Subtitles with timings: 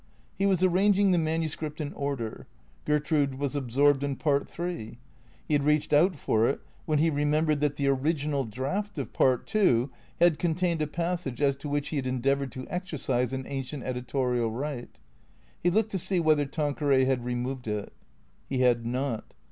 [0.35, 2.47] He was arranging the manuscript in order.
[2.85, 4.97] Gertrude was absorbed in Part Three.
[5.47, 9.45] He had reached out for it when he remembered that the original draft of Part
[9.45, 13.83] Two had contained a passage as to which he had endeavoured to exercise an ancient
[13.83, 14.97] editorial right.
[15.61, 17.93] He looked to see whether Tanqueray had re moved it.
[18.49, 19.35] He had not.